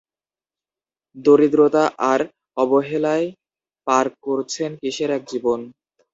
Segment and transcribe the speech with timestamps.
[1.15, 2.21] দরিদ্রতা আর
[2.57, 3.27] অবহেলায়
[3.87, 5.59] পার করছেন কিসের এক জীবন?